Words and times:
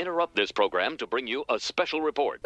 interrupt 0.00 0.34
this 0.34 0.50
program 0.50 0.96
to 0.96 1.06
bring 1.06 1.26
you 1.26 1.44
a 1.50 1.60
special 1.60 2.00
report. 2.00 2.44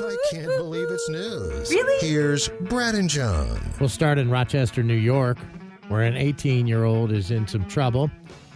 I 0.00 0.16
can't 0.32 0.46
believe 0.46 0.88
it's 0.90 1.08
news. 1.08 1.70
Really? 1.70 2.06
Here's 2.06 2.48
Brad 2.62 2.96
and 2.96 3.08
John. 3.08 3.60
We'll 3.78 3.88
start 3.88 4.18
in 4.18 4.28
Rochester, 4.30 4.82
New 4.82 4.94
York, 4.94 5.38
where 5.86 6.02
an 6.02 6.16
18 6.16 6.66
year 6.66 6.84
old 6.84 7.12
is 7.12 7.30
in 7.30 7.46
some 7.46 7.64
trouble. 7.66 8.10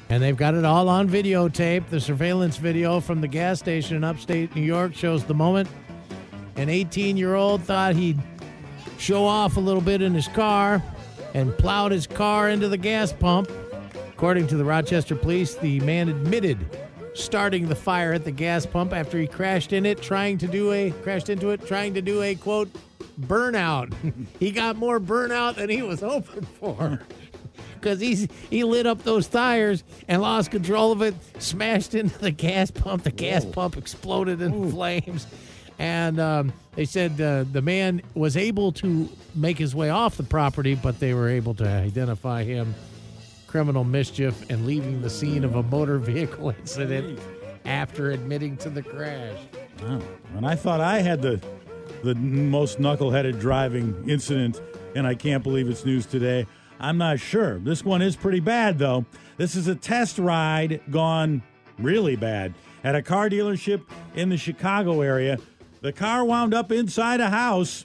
And 0.08 0.22
they've 0.22 0.36
got 0.36 0.54
it 0.54 0.64
all 0.64 0.88
on 0.88 1.08
videotape. 1.08 1.88
The 1.88 2.00
surveillance 2.00 2.56
video 2.56 3.00
from 3.00 3.20
the 3.20 3.28
gas 3.28 3.60
station 3.60 3.96
in 3.96 4.04
upstate 4.04 4.54
New 4.54 4.62
York 4.62 4.94
shows 4.94 5.24
the 5.24 5.34
moment 5.34 5.68
an 6.56 6.68
18 6.68 7.16
year 7.16 7.34
old 7.34 7.62
thought 7.62 7.94
he'd 7.94 8.20
show 8.98 9.24
off 9.24 9.56
a 9.56 9.60
little 9.60 9.80
bit 9.80 10.02
in 10.02 10.12
his 10.12 10.28
car 10.28 10.82
and 11.34 11.56
plowed 11.56 11.92
his 11.92 12.06
car 12.06 12.50
into 12.50 12.68
the 12.68 12.76
gas 12.76 13.12
pump. 13.12 13.50
According 14.08 14.48
to 14.48 14.56
the 14.56 14.64
Rochester 14.64 15.16
police, 15.16 15.54
the 15.54 15.80
man 15.80 16.08
admitted 16.08 16.58
starting 17.14 17.68
the 17.68 17.74
fire 17.74 18.12
at 18.12 18.24
the 18.24 18.30
gas 18.30 18.66
pump 18.66 18.92
after 18.92 19.18
he 19.18 19.26
crashed 19.26 19.72
in 19.72 19.86
it, 19.86 20.00
trying 20.02 20.38
to 20.38 20.46
do 20.46 20.72
a 20.72 20.90
crashed 21.02 21.28
into 21.28 21.50
it, 21.50 21.66
trying 21.66 21.94
to 21.94 22.02
do 22.02 22.22
a 22.22 22.34
quote 22.34 22.68
burnout. 23.20 23.94
he 24.40 24.50
got 24.50 24.76
more 24.76 25.00
burnout 25.00 25.56
than 25.56 25.70
he 25.70 25.82
was 25.82 26.00
hoping 26.00 26.44
for. 26.44 27.00
Because 27.74 27.98
he's 27.98 28.28
he 28.48 28.62
lit 28.62 28.86
up 28.86 29.02
those 29.02 29.26
tires 29.26 29.82
and 30.06 30.22
lost 30.22 30.52
control 30.52 30.92
of 30.92 31.02
it, 31.02 31.16
smashed 31.40 31.96
into 31.96 32.16
the 32.16 32.30
gas 32.30 32.70
pump. 32.70 33.02
The 33.02 33.10
gas 33.10 33.44
pump 33.44 33.76
exploded 33.76 34.40
in 34.40 34.70
flames, 34.70 35.26
and 35.80 36.20
um, 36.20 36.52
they 36.76 36.84
said 36.84 37.20
uh, 37.20 37.44
the 37.50 37.60
man 37.60 38.00
was 38.14 38.36
able 38.36 38.70
to 38.74 39.08
make 39.34 39.58
his 39.58 39.74
way 39.74 39.90
off 39.90 40.16
the 40.16 40.22
property, 40.22 40.76
but 40.76 41.00
they 41.00 41.12
were 41.12 41.28
able 41.28 41.54
to 41.54 41.66
identify 41.66 42.44
him 42.44 42.76
criminal 43.52 43.84
mischief 43.84 44.48
and 44.48 44.64
leaving 44.64 45.02
the 45.02 45.10
scene 45.10 45.44
of 45.44 45.56
a 45.56 45.62
motor 45.64 45.98
vehicle 45.98 46.48
incident 46.58 47.20
after 47.66 48.10
admitting 48.10 48.56
to 48.56 48.70
the 48.70 48.82
crash. 48.82 49.38
Wow. 49.82 50.00
And 50.34 50.46
I 50.46 50.54
thought 50.54 50.80
I 50.80 51.00
had 51.00 51.20
the 51.20 51.40
the 52.02 52.14
most 52.14 52.80
knuckleheaded 52.80 53.38
driving 53.38 54.08
incident, 54.08 54.60
and 54.96 55.06
I 55.06 55.14
can't 55.14 55.44
believe 55.44 55.68
it's 55.68 55.84
news 55.84 56.06
today. 56.06 56.46
I'm 56.80 56.96
not 56.96 57.20
sure. 57.20 57.58
This 57.58 57.84
one 57.84 58.00
is 58.00 58.16
pretty 58.16 58.40
bad, 58.40 58.78
though. 58.78 59.04
This 59.36 59.54
is 59.54 59.68
a 59.68 59.74
test 59.74 60.18
ride 60.18 60.80
gone 60.90 61.42
really 61.78 62.16
bad 62.16 62.54
at 62.82 62.96
a 62.96 63.02
car 63.02 63.28
dealership 63.28 63.82
in 64.14 64.30
the 64.30 64.36
Chicago 64.36 65.02
area. 65.02 65.38
The 65.82 65.92
car 65.92 66.24
wound 66.24 66.54
up 66.54 66.72
inside 66.72 67.20
a 67.20 67.28
house, 67.30 67.84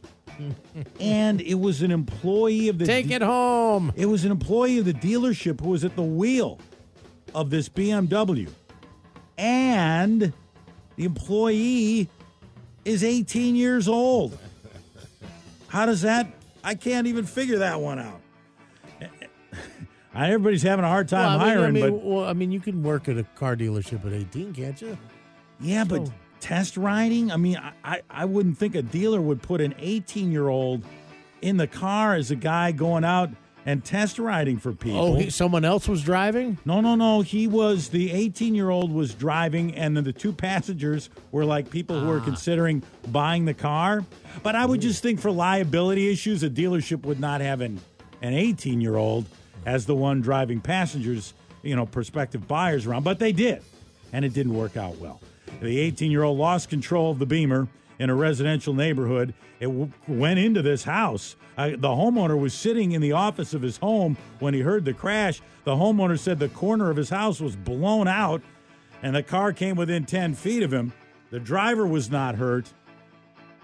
and 0.99 1.41
it 1.41 1.55
was 1.55 1.81
an 1.81 1.91
employee 1.91 2.67
of 2.69 2.77
the 2.77 2.85
Take 2.85 3.11
it 3.11 3.21
home. 3.21 3.91
it 3.95 4.05
was 4.07 4.25
an 4.25 4.31
employee 4.31 4.77
of 4.79 4.85
the 4.85 4.93
dealership 4.93 5.59
who 5.61 5.69
was 5.69 5.83
at 5.83 5.95
the 5.95 6.03
wheel 6.03 6.59
of 7.35 7.49
this 7.49 7.69
BMW. 7.69 8.49
And 9.37 10.33
the 10.95 11.03
employee 11.05 12.09
is 12.85 13.03
18 13.03 13.55
years 13.55 13.87
old. 13.87 14.37
How 15.67 15.85
does 15.85 16.01
that? 16.01 16.27
I 16.63 16.75
can't 16.75 17.07
even 17.07 17.25
figure 17.25 17.59
that 17.59 17.79
one 17.81 17.99
out. 17.99 18.21
Everybody's 20.15 20.63
having 20.63 20.83
a 20.83 20.87
hard 20.87 21.07
time 21.07 21.39
Well, 21.39 21.39
I 21.41 21.43
mean, 21.49 21.57
hiring, 21.57 21.65
I 21.65 21.71
mean, 21.71 21.91
but 21.91 22.03
well, 22.03 22.25
I 22.25 22.33
mean, 22.33 22.51
you 22.51 22.59
can 22.59 22.81
work 22.81 23.07
at 23.07 23.17
a 23.17 23.23
car 23.23 23.55
dealership 23.55 24.05
at 24.05 24.13
18, 24.13 24.53
can't 24.53 24.81
you? 24.81 24.97
yeah, 25.59 25.83
but 25.83 26.07
so- 26.07 26.13
test 26.39 26.77
riding? 26.77 27.31
I 27.31 27.37
mean, 27.37 27.59
I, 27.83 28.01
I, 28.09 28.25
wouldn't 28.25 28.57
think 28.57 28.75
a 28.75 28.81
dealer 28.81 29.21
would 29.21 29.41
put 29.41 29.61
an 29.61 29.75
18 29.79 30.31
year 30.31 30.47
old 30.47 30.83
in 31.41 31.57
the 31.57 31.67
car 31.67 32.15
as 32.15 32.31
a 32.31 32.35
guy 32.35 32.71
going 32.71 33.03
out 33.03 33.29
and 33.65 33.83
test 33.83 34.17
riding 34.17 34.57
for 34.57 34.71
people. 34.71 34.99
Oh, 34.99 35.15
he, 35.15 35.29
someone 35.29 35.65
else 35.65 35.89
was 35.89 36.01
driving? 36.01 36.57
No, 36.63 36.79
no, 36.79 36.95
no. 36.95 37.19
He 37.19 37.47
was 37.47 37.89
the 37.89 38.11
18 38.11 38.55
year 38.55 38.69
old 38.69 38.91
was 38.91 39.13
driving, 39.13 39.75
and 39.75 39.95
then 39.95 40.05
the 40.05 40.13
two 40.13 40.31
passengers 40.31 41.09
were 41.31 41.43
like 41.43 41.69
people 41.69 41.99
who 41.99 42.07
were 42.07 42.21
ah. 42.21 42.25
considering 42.25 42.81
buying 43.09 43.43
the 43.43 43.53
car. 43.53 44.05
But 44.41 44.55
I 44.55 44.65
would 44.65 44.79
just 44.79 45.03
think 45.03 45.19
for 45.19 45.31
liability 45.31 46.09
issues, 46.09 46.43
a 46.43 46.49
dealership 46.49 47.05
would 47.05 47.19
not 47.19 47.41
have 47.41 47.61
an 47.61 47.81
an 48.21 48.33
18 48.33 48.81
year 48.81 48.95
old 48.95 49.25
as 49.65 49.85
the 49.85 49.95
one 49.95 50.21
driving 50.21 50.61
passengers, 50.61 51.33
you 51.61 51.75
know, 51.75 51.85
prospective 51.85 52.47
buyers 52.47 52.85
around. 52.85 53.03
But 53.03 53.19
they 53.19 53.33
did, 53.33 53.63
and 54.13 54.25
it 54.25 54.33
didn't 54.33 54.53
work 54.53 54.77
out 54.77 54.97
well. 54.97 55.21
The 55.61 55.79
18 55.79 56.11
year 56.11 56.23
old 56.23 56.37
lost 56.37 56.69
control 56.69 57.11
of 57.11 57.19
the 57.19 57.25
Beamer 57.25 57.67
in 57.99 58.09
a 58.09 58.15
residential 58.15 58.73
neighborhood. 58.73 59.33
It 59.59 59.65
w- 59.65 59.91
went 60.07 60.39
into 60.39 60.61
this 60.61 60.83
house. 60.83 61.35
Uh, 61.57 61.69
the 61.69 61.87
homeowner 61.87 62.39
was 62.39 62.53
sitting 62.53 62.91
in 62.91 63.01
the 63.01 63.13
office 63.13 63.53
of 63.53 63.61
his 63.61 63.77
home 63.77 64.17
when 64.39 64.53
he 64.53 64.59
heard 64.59 64.85
the 64.85 64.93
crash. 64.93 65.41
The 65.63 65.75
homeowner 65.75 66.19
said 66.19 66.39
the 66.39 66.49
corner 66.49 66.89
of 66.91 66.97
his 66.97 67.09
house 67.09 67.41
was 67.41 67.55
blown 67.55 68.07
out 68.07 68.41
and 69.01 69.15
the 69.15 69.23
car 69.23 69.53
came 69.53 69.75
within 69.75 70.05
10 70.05 70.35
feet 70.35 70.63
of 70.63 70.71
him. 70.71 70.93
The 71.29 71.39
driver 71.39 71.85
was 71.85 72.09
not 72.09 72.35
hurt, 72.35 72.71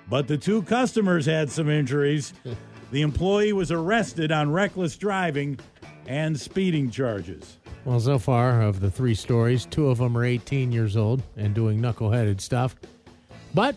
but 0.09 0.27
the 0.27 0.37
two 0.37 0.63
customers 0.63 1.25
had 1.25 1.49
some 1.49 1.69
injuries. 1.69 2.33
the 2.91 3.01
employee 3.01 3.53
was 3.53 3.71
arrested 3.71 4.31
on 4.31 4.51
reckless 4.51 4.97
driving 4.97 5.59
and 6.07 6.39
speeding 6.39 6.89
charges. 6.89 7.57
Well, 7.85 7.99
so 7.99 8.17
far 8.17 8.61
of 8.61 8.79
the 8.79 8.89
three 8.89 9.15
stories, 9.15 9.65
two 9.65 9.89
of 9.89 9.97
them 9.97 10.17
are 10.17 10.23
18 10.23 10.71
years 10.71 10.95
old 10.95 11.21
and 11.35 11.53
doing 11.53 11.81
knuckleheaded 11.81 12.39
stuff. 12.39 12.75
But 13.53 13.75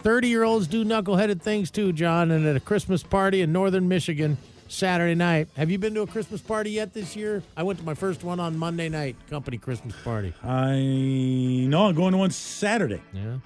30 0.00 0.28
year 0.28 0.44
olds 0.44 0.66
do 0.66 0.84
knuckleheaded 0.84 1.40
things 1.40 1.70
too, 1.70 1.92
John. 1.92 2.30
And 2.30 2.46
at 2.46 2.56
a 2.56 2.60
Christmas 2.60 3.02
party 3.02 3.42
in 3.42 3.52
northern 3.52 3.86
Michigan 3.88 4.38
Saturday 4.68 5.14
night. 5.14 5.48
Have 5.56 5.70
you 5.70 5.78
been 5.78 5.94
to 5.94 6.02
a 6.02 6.06
Christmas 6.06 6.40
party 6.40 6.70
yet 6.70 6.94
this 6.94 7.14
year? 7.14 7.42
I 7.56 7.62
went 7.62 7.78
to 7.78 7.84
my 7.84 7.94
first 7.94 8.24
one 8.24 8.40
on 8.40 8.56
Monday 8.56 8.88
night, 8.88 9.16
company 9.28 9.58
Christmas 9.58 9.94
party. 10.02 10.32
I 10.42 11.66
know 11.68 11.86
I'm 11.86 11.94
going 11.94 12.12
to 12.12 12.18
one 12.18 12.30
Saturday. 12.30 13.02
Yeah. 13.12 13.38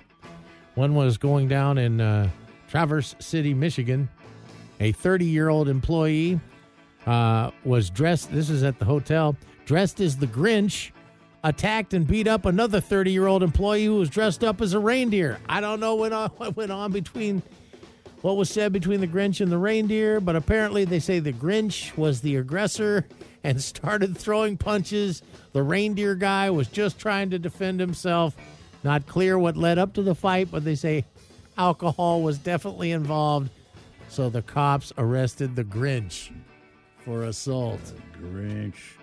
One 0.76 0.94
was 0.94 1.18
going 1.18 1.48
down 1.48 1.78
in 1.78 2.00
uh, 2.00 2.30
Traverse 2.68 3.16
City, 3.18 3.54
Michigan. 3.54 4.08
A 4.78 4.92
30 4.92 5.24
year 5.24 5.48
old 5.48 5.68
employee 5.68 6.38
uh, 7.06 7.50
was 7.64 7.90
dressed, 7.90 8.32
this 8.32 8.50
is 8.50 8.62
at 8.62 8.78
the 8.78 8.84
hotel, 8.84 9.36
dressed 9.64 10.00
as 10.00 10.16
the 10.16 10.26
Grinch, 10.26 10.90
attacked 11.44 11.94
and 11.94 12.06
beat 12.06 12.26
up 12.26 12.44
another 12.44 12.80
30 12.80 13.12
year 13.12 13.26
old 13.26 13.42
employee 13.42 13.84
who 13.84 13.96
was 13.96 14.10
dressed 14.10 14.42
up 14.42 14.60
as 14.60 14.74
a 14.74 14.78
reindeer. 14.80 15.38
I 15.48 15.60
don't 15.60 15.78
know 15.78 15.94
what, 15.94 16.12
what 16.38 16.56
went 16.56 16.72
on 16.72 16.92
between 16.92 17.42
what 18.22 18.36
was 18.36 18.50
said 18.50 18.72
between 18.72 19.00
the 19.00 19.06
Grinch 19.06 19.40
and 19.40 19.52
the 19.52 19.58
reindeer, 19.58 20.20
but 20.20 20.34
apparently 20.34 20.84
they 20.84 20.98
say 20.98 21.20
the 21.20 21.32
Grinch 21.32 21.96
was 21.96 22.20
the 22.20 22.36
aggressor 22.36 23.06
and 23.44 23.62
started 23.62 24.16
throwing 24.16 24.56
punches. 24.56 25.22
The 25.52 25.62
reindeer 25.62 26.16
guy 26.16 26.50
was 26.50 26.66
just 26.66 26.98
trying 26.98 27.30
to 27.30 27.38
defend 27.38 27.78
himself. 27.78 28.34
Not 28.82 29.06
clear 29.06 29.38
what 29.38 29.56
led 29.56 29.78
up 29.78 29.94
to 29.94 30.02
the 30.02 30.14
fight, 30.14 30.48
but 30.50 30.64
they 30.64 30.74
say 30.74 31.04
alcohol 31.56 32.22
was 32.22 32.38
definitely 32.38 32.90
involved. 32.90 33.50
So 34.08 34.28
the 34.28 34.42
cops 34.42 34.92
arrested 34.98 35.54
the 35.54 35.64
Grinch 35.64 36.32
for 37.06 37.22
assault. 37.22 37.80
Grinch. 38.20 38.96